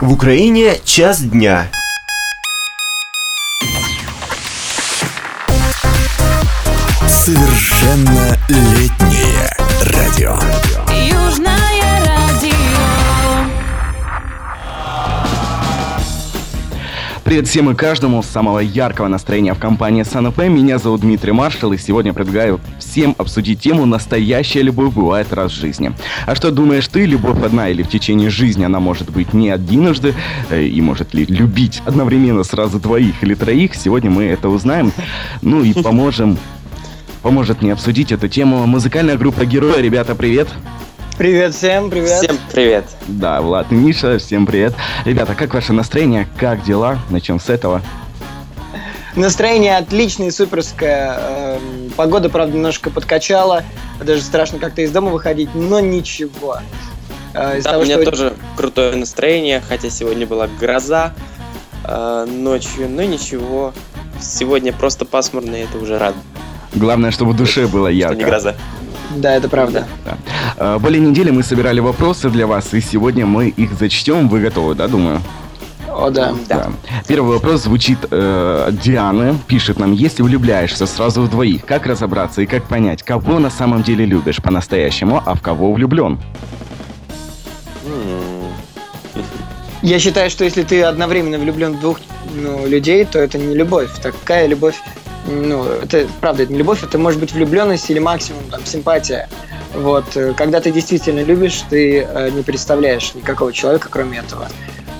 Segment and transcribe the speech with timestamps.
[0.00, 1.66] В Украине час дня.
[7.08, 9.50] Совершенно летнее
[9.82, 10.38] радио.
[17.28, 21.76] Привет всем и каждому самого яркого настроения в компании Sun Меня зовут Дмитрий Маршал, и
[21.76, 25.92] сегодня предлагаю всем обсудить тему «Настоящая любовь бывает раз в жизни».
[26.24, 30.14] А что думаешь ты, любовь одна или в течение жизни она может быть не одиножды,
[30.48, 33.74] э, и может ли любить одновременно сразу двоих или троих?
[33.74, 34.90] Сегодня мы это узнаем.
[35.42, 36.38] Ну и поможем
[37.20, 39.82] поможет мне обсудить эту тему музыкальная группа «Герои».
[39.82, 40.48] Ребята, привет!
[41.18, 42.22] Привет всем, привет.
[42.22, 42.84] Всем привет.
[43.08, 44.72] Да, Влад Миша, всем привет.
[45.04, 46.28] Ребята, как ваше настроение?
[46.38, 46.98] Как дела?
[47.10, 47.82] Начнем с этого.
[49.16, 51.18] Настроение отличное, суперское.
[51.18, 53.64] Эм, Погода, правда, немножко подкачала.
[54.00, 56.58] Даже страшно как-то из дома выходить, но ничего.
[57.34, 61.14] Э, из-за Да, у меня что- тоже крутое настроение, хотя сегодня была гроза
[61.84, 63.72] э, ночью, но ничего.
[64.20, 66.24] Сегодня просто пасмурно, и это уже радует,
[66.74, 68.14] Главное, чтобы в душе было что ярко.
[68.16, 68.54] не гроза.
[69.20, 69.86] Да, это правда.
[70.04, 70.18] Да.
[70.56, 74.28] А, Более недели мы собирали вопросы для вас, и сегодня мы их зачтем.
[74.28, 75.20] Вы готовы, да, думаю?
[75.88, 76.34] О, да.
[76.48, 76.70] Да.
[77.08, 79.36] Первый вопрос звучит э, от Дианы.
[79.48, 83.82] Пишет нам, если влюбляешься сразу в двоих, как разобраться и как понять, кого на самом
[83.82, 86.20] деле любишь по-настоящему, а в кого влюблен?
[89.82, 92.00] Я считаю, что если ты одновременно влюблен в двух
[92.34, 93.88] ну, людей, то это не любовь.
[94.02, 94.76] Такая любовь,
[95.28, 99.28] ну, это правда, это не любовь, это может быть влюбленность или максимум там симпатия.
[99.74, 104.48] Вот, э, когда ты действительно любишь, ты э, не представляешь никакого человека, кроме этого.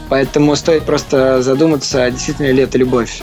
[0.09, 3.23] Поэтому стоит просто задуматься, действительно ли это любовь.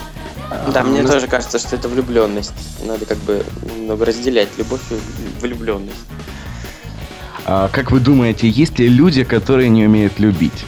[0.74, 2.54] Да, А, мне ну, тоже кажется, что это влюбленность.
[2.86, 3.44] Надо как бы
[3.78, 5.98] немного разделять любовь и влюбленность.
[7.46, 10.66] А, как вы думаете, есть ли люди, которые не умеют любить?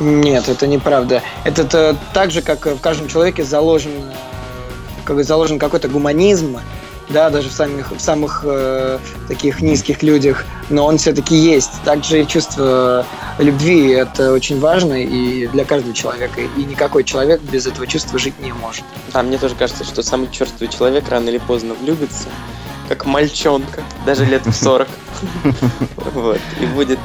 [0.00, 1.22] Нет, это неправда.
[1.44, 4.12] Это то- так же, как в каждом человеке заложен, э,
[5.04, 6.58] как бы заложен какой-то гуманизм,
[7.08, 8.98] да, даже в самых, в самых э,
[9.28, 11.70] таких низких людях, но он все-таки есть.
[11.84, 13.04] Также и чувство
[13.38, 18.38] любви это очень важно и для каждого человека, и никакой человек без этого чувства жить
[18.40, 18.84] не может.
[19.12, 22.28] Да, мне тоже кажется, что самый черствый человек рано или поздно влюбится,
[22.88, 24.88] как мальчонка, даже лет в 40.
[26.14, 26.98] Вот, и будет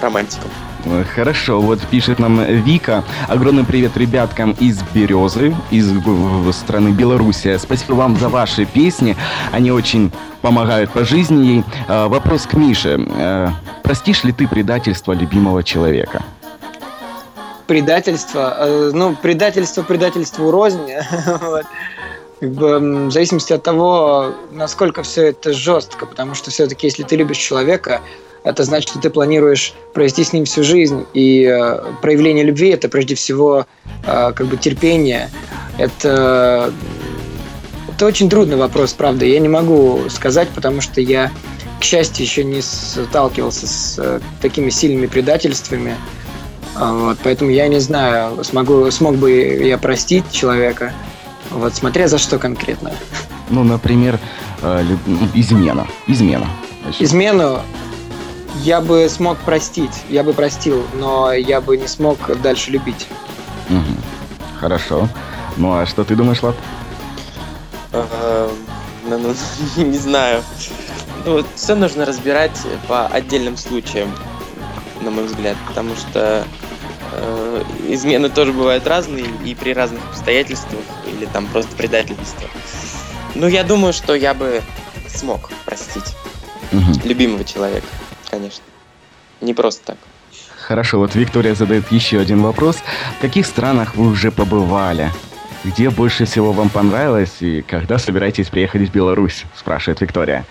[0.00, 0.50] романтиком.
[0.86, 3.04] Э, Хорошо, вот пишет нам Вика.
[3.28, 5.90] Огромный привет ребяткам из Березы, из
[6.54, 7.58] страны Белоруссия.
[7.58, 9.16] Спасибо вам за ваши песни.
[9.52, 10.10] Они очень
[10.42, 11.64] помогают по жизни ей.
[11.88, 12.98] Э, Вопрос к Мише.
[13.16, 13.48] Э,
[13.82, 16.22] Простишь ли ты предательство любимого человека?
[17.66, 20.90] предательство, ну, предательство предательству рознь.
[21.40, 21.64] Вот.
[22.40, 27.02] Как бы, м, в зависимости от того, насколько все это жестко, потому что все-таки, если
[27.04, 28.00] ты любишь человека,
[28.44, 31.04] это значит, что ты планируешь провести с ним всю жизнь.
[31.14, 33.66] И э, проявление любви это прежде всего
[34.04, 35.30] э, как бы терпение.
[35.78, 36.72] Это,
[37.88, 39.24] это очень трудный вопрос, правда.
[39.24, 41.30] Я не могу сказать, потому что я,
[41.80, 45.96] к счастью, еще не сталкивался с э, такими сильными предательствами.
[46.74, 50.92] А, Вот, поэтому я не знаю, смогу, смог бы я простить человека,
[51.50, 52.92] вот, смотря за что конкретно.
[53.50, 54.18] Ну, например,
[54.62, 55.86] э, ну, измена.
[56.06, 56.46] Измена.
[56.98, 57.60] Измену
[58.64, 63.06] я бы смог простить, я бы простил, но я бы не смог дальше любить.
[63.68, 63.96] мгм.
[64.58, 65.08] Хорошо.
[65.56, 66.54] Ну, а что ты думаешь, Влад?
[67.92, 68.50] Э,
[69.08, 69.18] ну,
[69.76, 70.42] ну, Не знаю.
[71.24, 74.10] Ну, все нужно разбирать по отдельным случаям,
[75.02, 76.44] на мой взгляд, потому что
[77.12, 82.48] э, измены тоже бывают разные и при разных обстоятельствах или там просто предательство.
[83.34, 84.62] Ну, я думаю, что я бы
[85.08, 86.14] смог простить
[86.72, 86.92] Мгм.
[87.04, 87.86] любимого человека,
[88.30, 88.62] конечно.
[89.40, 89.96] Не просто так.
[90.56, 92.76] Хорошо, вот Виктория задает еще один вопрос.
[93.18, 95.10] В каких странах вы уже побывали?
[95.64, 99.44] Где больше всего вам понравилось и когда собираетесь приехать в Беларусь?
[99.56, 100.46] Спрашивает Виктория.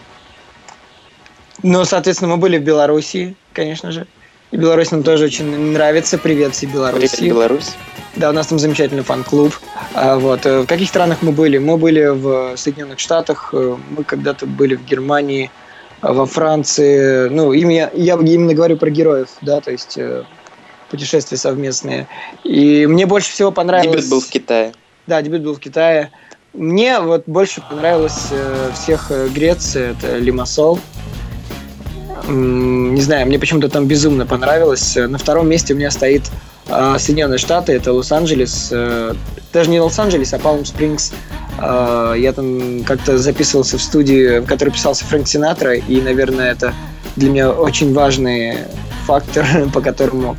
[1.63, 4.07] Ну, соответственно, мы были в Белоруссии, конечно же.
[4.51, 6.17] И Беларусь нам тоже очень нравится.
[6.17, 7.23] Привет всей Привет, Беларуси.
[7.23, 7.75] Беларусь.
[8.15, 9.53] Да, у нас там замечательный фан-клуб.
[9.93, 10.45] А, вот.
[10.45, 11.59] э, В каких странах мы были?
[11.59, 15.51] Мы были в Соединенных Штатах, э, мы когда-то были в Германии,
[16.01, 17.29] во Франции.
[17.29, 20.23] Ну, имя, я именно говорю про героев, да, то есть э,
[20.89, 22.07] путешествия совместные.
[22.43, 24.05] И мне больше всего понравилось...
[24.05, 24.73] Дебют был в Китае.
[25.07, 26.11] Да, дебют был в Китае.
[26.53, 30.79] Мне вот больше понравилось э, всех э, Греция, это Лимассол.
[32.27, 34.95] Не знаю, мне почему-то там безумно понравилось.
[34.95, 36.23] На втором месте у меня стоит
[36.67, 38.69] э, Соединенные Штаты, это Лос-Анджелес.
[38.71, 39.13] Э,
[39.53, 41.11] Даже не Лос-Анджелес, а Палм Спрингс.
[41.11, 41.28] Э,
[41.61, 46.73] Я там как-то записывался в студии, в которой писался Фрэнк Синатра, и, наверное, это
[47.15, 48.57] для меня очень важный
[49.05, 50.37] фактор, по которому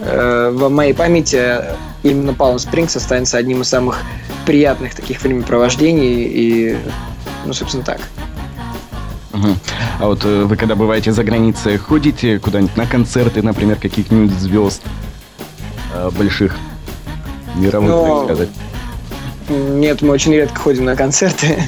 [0.00, 1.64] э, в моей памяти
[2.02, 4.02] именно Палм Спрингс останется одним из самых
[4.44, 6.24] приятных таких времяпровождений.
[6.24, 6.76] И,
[7.46, 8.00] ну, собственно, так.
[10.00, 14.82] А вот э, вы когда бываете за границей, ходите куда-нибудь на концерты, например, каких-нибудь звезд
[15.94, 16.56] э, больших,
[17.54, 18.48] мировых, Ну, так сказать?
[19.48, 21.62] Нет, мы очень редко ходим на концерты.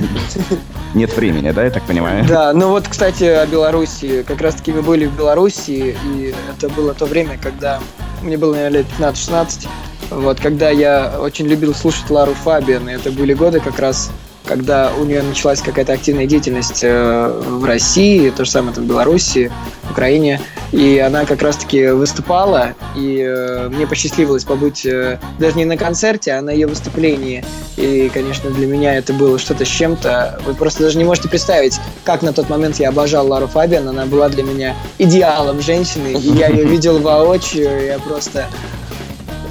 [0.95, 2.25] Нет времени, да, я так понимаю?
[2.27, 4.25] Да, ну вот, кстати, о Беларуси.
[4.27, 7.81] Как раз-таки мы были в Беларуси, и это было то время, когда
[8.23, 9.69] мне было, наверное, лет 15-16.
[10.11, 14.11] Вот, когда я очень любил слушать Лару Фабиан, и это были годы как раз,
[14.51, 18.89] когда у нее началась какая-то активная деятельность э, в России, то же самое там в
[18.89, 19.53] Беларуси,
[19.85, 20.41] в Украине.
[20.73, 26.33] И она как раз-таки выступала, и э, мне посчастливилось побыть э, даже не на концерте,
[26.33, 27.45] а на ее выступлении.
[27.77, 30.41] И, конечно, для меня это было что-то с чем-то.
[30.45, 33.89] Вы просто даже не можете представить, как на тот момент я обожал Лару Фабиан.
[33.89, 38.47] Она была для меня идеалом женщины, и я ее видел воочию, я просто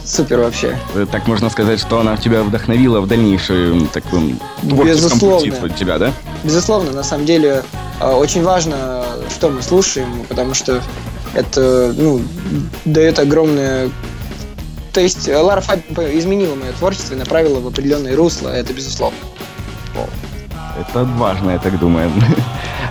[0.09, 0.77] супер вообще.
[0.95, 5.55] Э, Так можно сказать, что она тебя вдохновила в дальнейшую такую творческом Безусловно.
[5.55, 6.13] пути тебя, да?
[6.43, 7.63] Безусловно, на самом деле
[7.99, 10.81] э, очень важно, что мы слушаем, потому что
[11.33, 12.21] это ну,
[12.85, 13.89] дает огромное...
[14.93, 19.17] То есть э, Лара Фабиан изменила мое творчество и направила в определенное русло, это безусловно.
[20.79, 22.11] Это важно, я так думаю.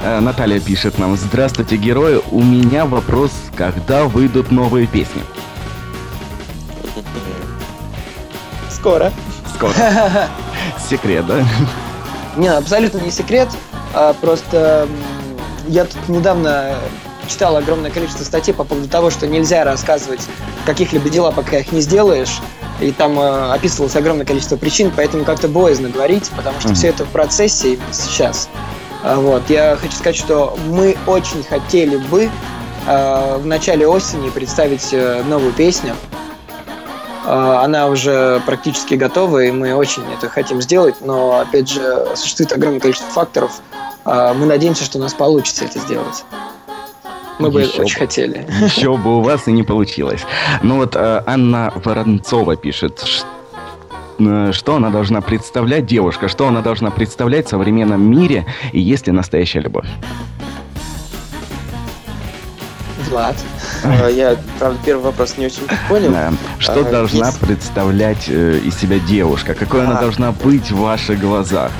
[0.00, 1.16] Э, Наталья пишет нам.
[1.16, 2.20] Здравствуйте, герои.
[2.30, 5.22] У меня вопрос, когда выйдут новые песни?
[8.80, 9.12] Скоро.
[9.54, 9.72] Скоро.
[10.90, 11.44] Секрет, да?
[12.36, 13.48] Не, абсолютно не секрет.
[13.94, 14.88] а просто
[15.66, 16.74] я тут недавно
[17.26, 20.20] читал огромное количество статей по поводу того, что нельзя рассказывать
[20.64, 22.38] каких-либо дела, пока их не сделаешь.
[22.80, 26.76] И там э, описывалось огромное количество причин, поэтому как-то боязно говорить, потому что Мгм.
[26.76, 28.48] все это в процессе именно сейчас.
[29.02, 29.42] А, Вот.
[29.50, 32.30] Я хочу сказать, что мы очень хотели бы
[32.86, 35.94] э, в начале осени представить э, новую песню.
[37.28, 42.52] Э, Она уже практически готова, и мы очень это хотим сделать, но, опять же, существует
[42.52, 43.60] огромное количество факторов.
[44.06, 46.24] Э, Мы надеемся, что у нас получится это сделать.
[47.38, 48.46] Мы бы Еще очень хотели.
[48.64, 50.22] Еще бы у вас и не получилось.
[50.62, 53.26] Ну вот э, Анна Воронцова пишет, ш-
[54.18, 59.06] э, что она должна представлять, девушка, что она должна представлять в современном мире, и есть
[59.06, 59.86] ли настоящая любовь?
[63.08, 63.36] Влад.
[63.84, 66.10] Э, Я, правда, первый вопрос не очень понял.
[66.12, 66.32] Да.
[66.58, 69.54] Что Ага, должна есть- представлять э, из себя девушка?
[69.54, 70.00] Какой она Ага.
[70.02, 71.70] должна быть в ваших глазах?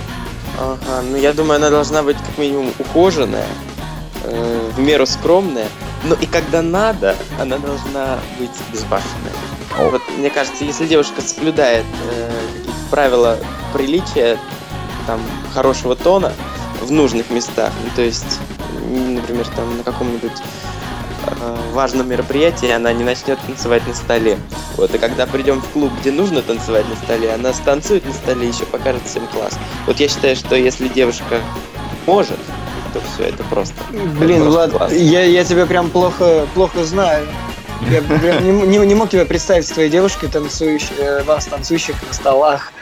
[0.58, 3.46] Ага, ну я думаю, она должна быть как минимум ухоженная,
[4.24, 5.68] э, в меру скромная,
[6.04, 9.32] но и когда надо, она должна быть безбашенная.
[9.78, 9.90] О.
[9.90, 12.30] Вот мне кажется, если девушка соблюдает э,
[12.90, 13.36] правила
[13.72, 14.38] приличия,
[15.06, 15.20] там,
[15.54, 16.32] хорошего тона
[16.82, 18.40] в нужных местах, ну, то есть,
[18.90, 20.32] например, там на каком-нибудь
[21.72, 24.38] важном мероприятии она не начнет танцевать на столе.
[24.76, 28.46] Вот, и когда придем в клуб, где нужно танцевать на столе, она станцует на столе
[28.46, 29.58] и еще покажет всем класс.
[29.86, 31.40] Вот я считаю, что если девушка
[32.06, 32.38] может,
[32.92, 33.74] то все это просто.
[33.90, 34.94] Блин, просто Влад, классно.
[34.96, 37.26] я, я тебя прям плохо, плохо знаю.
[37.90, 41.94] Я прям не, не- не мог тебя представить с твоей девушкой, танцующей, э, вас танцующих
[42.06, 42.72] на столах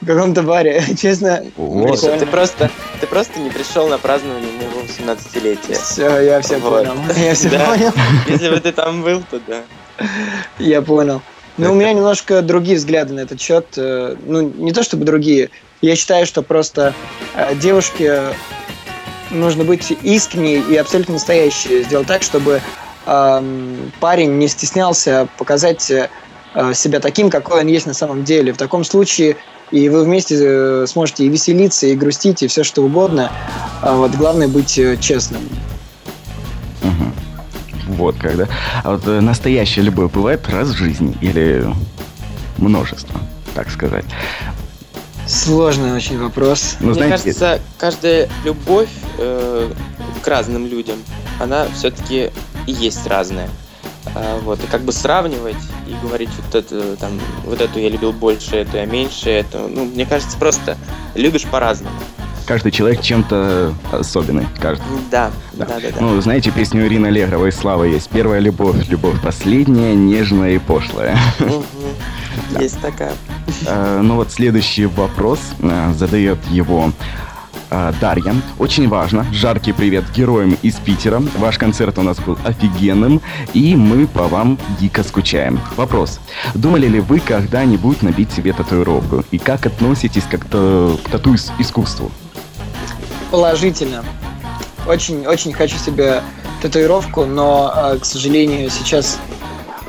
[0.00, 0.82] в каком-то баре.
[1.00, 1.90] Честно, Вот.
[1.90, 2.26] Миша, ты прикольно.
[2.30, 2.70] просто,
[3.00, 5.74] ты просто не пришел на празднование моего 18-летия.
[5.74, 6.70] Все, я все Вот.
[6.86, 6.94] понял.
[7.16, 7.66] Я все Да.
[7.66, 7.92] понял.
[8.28, 9.62] Если бы ты там был, то да.
[10.58, 11.20] Я понял.
[11.56, 13.66] Ну, у меня немножко другие взгляды на этот счет.
[13.76, 15.50] Э, Ну, не то чтобы другие.
[15.82, 16.94] Я считаю, что просто
[17.34, 18.22] э, девушке
[19.30, 21.82] нужно быть искренней и абсолютно настоящей.
[21.82, 22.60] Сделать так, чтобы
[23.04, 26.08] парень не стеснялся показать э,
[26.74, 28.52] себя таким, какой он есть на самом деле.
[28.52, 29.36] В таком случае
[29.70, 33.32] и вы вместе э, сможете и веселиться, и грустить, и все что угодно.
[33.82, 35.42] А вот главное быть э, честным.
[36.82, 37.12] Мгм.
[37.88, 38.48] Вот когда.
[38.82, 41.66] А вот настоящая любовь бывает раз в жизни или
[42.58, 43.20] множество,
[43.54, 44.04] так сказать.
[45.26, 46.76] Сложный очень вопрос.
[46.80, 49.70] Ну, Мне знаете, кажется, каждая любовь э,
[50.22, 50.98] к разным людям,
[51.40, 52.30] она все-таки
[52.66, 53.48] и есть разная.
[54.14, 55.56] А, вот, и как бы сравнивать
[55.86, 57.12] и говорить вот это, там,
[57.44, 60.76] вот эту я любил больше, эту я меньше, эту, ну, мне кажется, просто
[61.14, 61.96] любишь по-разному.
[62.46, 64.46] каждый человек чем-то особенный.
[64.60, 64.84] Каждый.
[65.10, 65.64] Да, Да.
[65.64, 65.88] да, да.
[66.00, 68.10] Ну, знаете, песню Ирины Аллегровой «Слава» есть.
[68.10, 71.16] Первая любовь, любовь последняя, нежная и пошлая.
[72.60, 73.12] Есть такая.
[73.66, 76.92] Э, Ну вот следующий вопрос э, задает его
[77.70, 78.34] Дарья.
[78.58, 79.26] Очень важно.
[79.32, 81.22] Жаркий привет героям из Питера.
[81.38, 83.20] Ваш концерт у нас был офигенным,
[83.52, 85.60] и мы по вам дико скучаем.
[85.76, 86.20] Вопрос.
[86.54, 89.24] Думали ли вы когда-нибудь набить себе татуировку?
[89.30, 92.10] И как относитесь как к тату-искусству?
[93.30, 94.04] Положительно.
[94.86, 96.22] Очень, очень хочу себе
[96.62, 99.18] татуировку, но, э, к сожалению, сейчас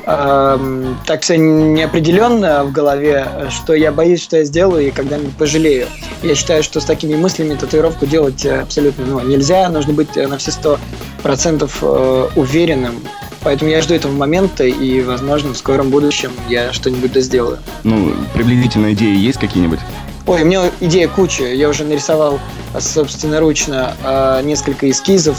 [0.06, 5.86] эм, так все неопределенно в голове, что я боюсь, что я сделаю и когда-нибудь пожалею.
[6.22, 9.68] Я считаю, что с такими мыслями татуировку делать э, абсолютно ну, нельзя.
[9.68, 10.78] Нужно быть э, на все сто
[11.22, 12.94] процентов э, уверенным.
[13.42, 17.58] Поэтому я жду этого момента, и, возможно, в скором будущем я что-нибудь да сделаю.
[17.84, 19.78] Ну, приблизительно идеи есть какие-нибудь?
[20.26, 21.44] Ой, у меня идея куча.
[21.44, 22.40] Я уже нарисовал
[22.76, 25.38] собственноручно несколько эскизов.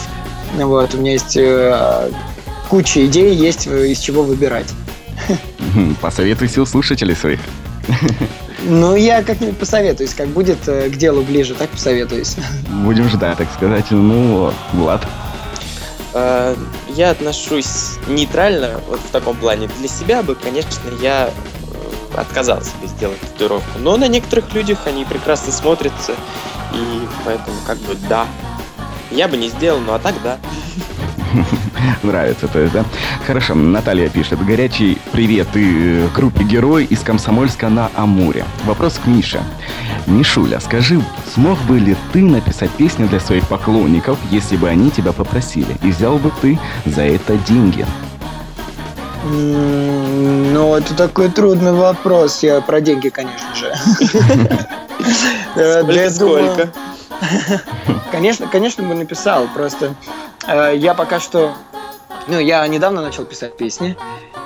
[0.56, 1.38] Вот, у меня есть
[2.70, 4.68] куча идей, есть э, из чего выбирать.
[5.60, 7.40] Мгм, Посоветуйся у слушателей своих.
[8.64, 12.36] Ну, я как-нибудь посоветуюсь, как будет э, к делу ближе, так посоветуюсь.
[12.70, 13.86] Будем ждать, так сказать.
[13.92, 15.08] Ну, Влад.
[16.14, 16.56] Э,
[16.96, 19.70] Я отношусь нейтрально вот в таком плане.
[19.80, 21.30] Для себя бы, конечно, я
[22.16, 23.80] отказался бы сделать татуировку.
[23.80, 26.14] Но на некоторых людях они прекрасно смотрятся.
[26.74, 28.26] И поэтому как бы да.
[29.12, 30.38] Я бы не сделал, ну а так да.
[32.04, 32.86] Нравится, то есть, да?
[33.26, 34.44] Хорошо, Наталья пишет.
[34.46, 38.46] Горячий привет и э, группе «Герой» из Комсомольска на Амуре.
[38.66, 39.42] Вопрос к Мише.
[40.06, 41.02] Мишуля, скажи,
[41.34, 45.76] смог бы ли ты написать песню для своих поклонников, если бы они тебя попросили?
[45.84, 47.86] И взял бы ты за это деньги?
[49.30, 52.44] Ну, это такой трудный вопрос.
[52.44, 53.74] Я про деньги, конечно же.
[55.56, 56.70] Э, Сколько?
[58.12, 59.48] Конечно, конечно, бы написал.
[59.54, 59.96] Просто
[60.48, 61.54] э, я пока что,
[62.28, 63.98] ну, я недавно начал писать песни,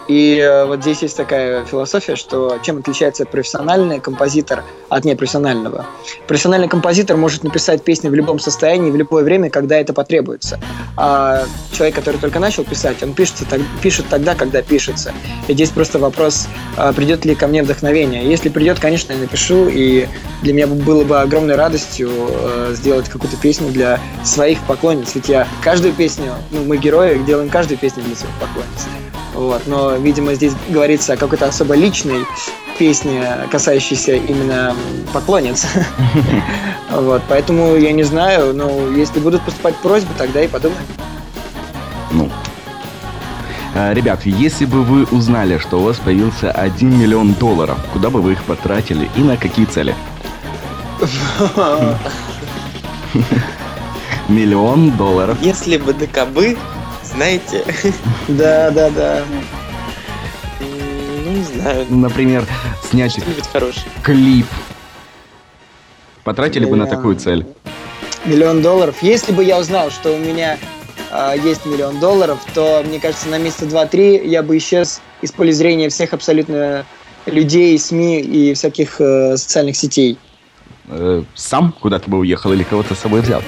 [0.08, 5.86] и э, вот здесь есть такая философия, что чем отличается профессиональный композитор от непрофессионального.
[6.28, 10.60] Профессиональный композитор может написать песни в любом состоянии, в любое время, когда это потребуется.
[10.98, 15.14] А человек, который только начал писать, он пишется, так- пишет тогда, когда пишется.
[15.48, 18.30] И здесь просто вопрос, а, придет ли ко мне вдохновение.
[18.30, 20.08] Если придет, конечно, я напишу, и
[20.42, 25.16] для меня было бы огромной радостью э, сделать какую-то песню для своих поклонниц.
[25.16, 29.11] Ведь я каждую песню, ну, мы герои, делаем каждую песню для своих поклонниц.
[29.34, 29.64] Вот.
[29.68, 32.26] Но, видимо, здесь говорится о какой-то особо личной
[32.78, 34.76] песне, касающейся именно
[35.14, 35.66] поклонниц.
[36.92, 37.22] Вот.
[37.30, 40.84] Поэтому я не знаю, но если будут поступать просьбы, тогда и подумаем.
[42.12, 42.30] Ну.
[43.74, 48.22] А, Ребят, если бы вы узнали, что у вас появился 1 миллион долларов, куда бы
[48.22, 49.96] вы их потратили и на какие цели?
[54.28, 55.38] Миллион долларов.
[55.42, 56.58] Если бы до кобы,
[57.14, 57.64] знаете,
[58.28, 59.24] Да, да, да.
[60.60, 62.46] ну не знаю, Ну, Например,
[62.90, 63.20] снять
[64.04, 64.46] клип.
[66.24, 67.46] Потратили бы на такую цель?
[68.26, 68.98] Миллион долларов.
[69.02, 70.60] Если бы я узнал, что у меня
[71.10, 75.52] а, есть миллион долларов, то, мне кажется, на месяца два-три я бы исчез из поля
[75.52, 76.86] зрения всех абсолютно
[77.26, 80.18] людей, СМИ и всяких э, социальных сетей.
[80.88, 83.42] Э, Сам куда-то бы уехал или кого-то с собой взял?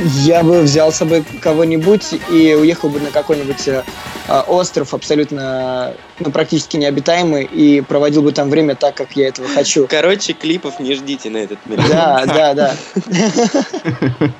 [0.00, 3.82] Я бы взял с собой кого-нибудь и уехал бы на какой-нибудь э,
[4.26, 9.48] а, остров абсолютно, ну, практически необитаемый и проводил бы там время так, как я этого
[9.48, 9.86] хочу.
[9.88, 11.88] Короче, клипов не ждите на этот миллион.
[11.88, 12.74] Да, да, да.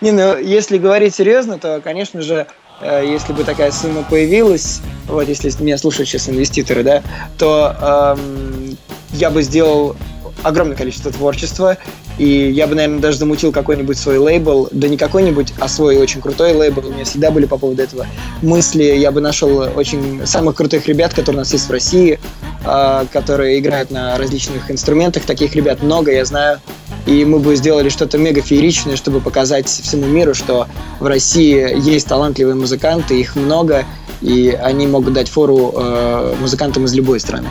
[0.00, 2.46] Не, ну, если говорить серьезно, то, конечно же,
[2.80, 7.02] э, если бы такая сумма появилась, вот, если меня слушают сейчас инвеститоры, да,
[7.36, 8.78] то эм,
[9.12, 9.96] я бы сделал
[10.42, 11.76] огромное количество творчества,
[12.20, 16.20] и я бы, наверное, даже замутил какой-нибудь свой лейбл, да не какой-нибудь, а свой очень
[16.20, 16.86] крутой лейбл.
[16.86, 18.06] У меня всегда были по поводу этого
[18.42, 18.82] мысли.
[18.82, 22.20] Я бы нашел очень самых крутых ребят, которые у нас есть в России,
[22.66, 25.22] э, которые играют на различных инструментах.
[25.22, 26.60] Таких ребят много, я знаю.
[27.06, 30.66] И мы бы сделали что-то мега фееричное, чтобы показать всему миру, что
[30.98, 33.86] в России есть талантливые музыканты, их много,
[34.20, 37.48] и они могут дать фору э, музыкантам из любой страны.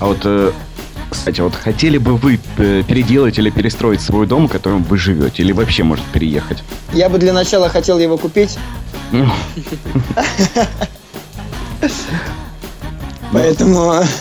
[0.00, 0.50] А вот, э,
[1.10, 5.42] кстати, вот хотели бы вы э, переделать или перестроить свой дом, в котором вы живете,
[5.42, 6.62] или вообще, может, переехать?
[6.92, 8.58] Я бы для начала хотел его купить,
[9.12, 9.26] Ну,
[13.32, 14.02] поэтому...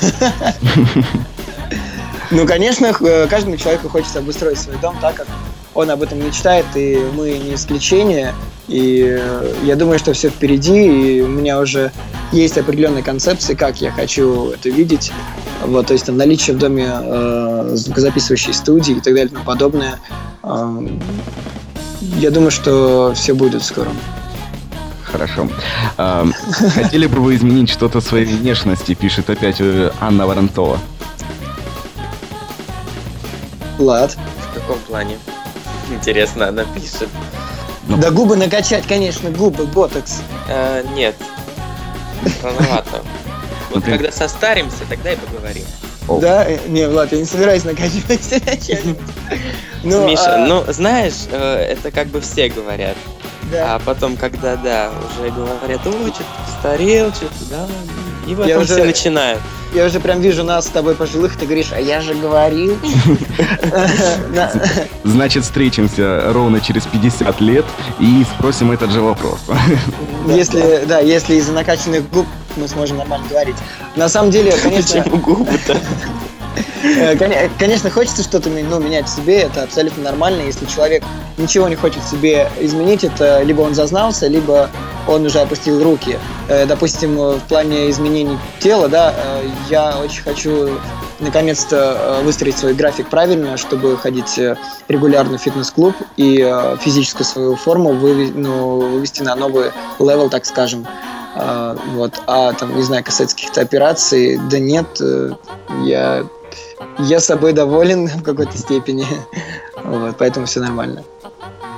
[2.31, 5.27] Ну, конечно, х- каждому человеку хочется обустроить свой дом так, как
[5.75, 8.33] он об этом мечтает, и мы не исключение.
[8.67, 11.91] И э, я думаю, что все впереди, и у меня уже
[12.35, 15.11] есть определенные концепции, как я хочу это видеть.
[15.63, 19.45] Вот, то есть там наличие в доме э, звукозаписывающей студии и так далее и тому
[19.45, 19.99] подобное.
[20.43, 20.87] Э,
[22.17, 23.89] я думаю, что все будет скоро.
[25.03, 25.47] Хорошо.
[25.97, 26.25] А,
[26.73, 30.79] Хотели бы вы изменить что-то в своей внешности, пишет опять э, Анна Воронцова.
[33.77, 34.17] Влад.
[34.51, 35.17] В каком плане?
[35.89, 37.09] Интересно, она пишет.
[37.87, 37.97] Ну.
[37.97, 40.21] Да губы накачать, конечно, губы, ботокс.
[40.49, 41.15] Э, нет,
[42.43, 43.03] рановато.
[43.69, 43.99] Вот Например?
[43.99, 45.63] когда состаримся, тогда и поговорим.
[46.07, 46.19] О.
[46.19, 46.47] Да?
[46.67, 48.97] Не, Влад, я не собираюсь накачивать.
[49.83, 52.95] Ну, Миша, а, ну знаешь, э, это как бы все говорят.
[53.51, 53.75] Да.
[53.75, 57.67] А потом, когда, да, уже говорят, ой, что-то постарел, что-то, да,
[58.27, 59.41] и потом Я уже- все начинают.
[59.73, 62.77] Я уже прям вижу нас с тобой пожилых, ты говоришь, а я же говорил.
[64.33, 64.51] На-
[65.03, 67.65] Значит, встретимся ровно через 50 лет
[67.99, 69.39] и спросим этот же вопрос.
[70.27, 72.25] Если, да, если из-за накачанных губ
[72.55, 73.55] мы сможем нормально говорить.
[73.95, 75.77] На самом деле, конечно, Почему губы-то?
[76.83, 80.41] Э, коне- Конечно, хочется что-то ну, менять в себе, это абсолютно нормально.
[80.43, 81.03] Если человек
[81.37, 84.69] ничего не хочет в себе изменить, это либо он зазнался, либо
[85.07, 86.17] он уже опустил руки.
[86.47, 90.69] Э, Допустим, э, в плане изменений тела, да, э, я очень хочу
[91.19, 94.55] наконец-то э, выстроить свой график правильно, чтобы ходить э,
[94.87, 100.45] регулярно в фитнес-клуб и э, физическую свою форму выве- ну, вывести на новый level, так
[100.45, 100.85] скажем.
[101.95, 102.13] Вот.
[102.27, 105.31] А там, не знаю, касается каких-то операций, да нет, э,
[106.99, 109.05] я я собой доволен в какой-то степени.
[109.83, 111.03] Вот, поэтому все нормально.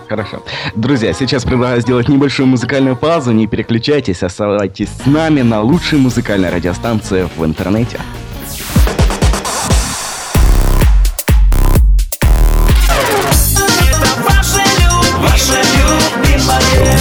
[0.08, 0.42] Хорошо.
[0.76, 3.32] Друзья, сейчас предлагаю сделать небольшую музыкальную паузу.
[3.34, 8.00] Не переключайтесь, оставайтесь с нами на лучшей музыкальной радиостанции в интернете.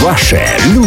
[0.01, 0.86] Ваше любимое.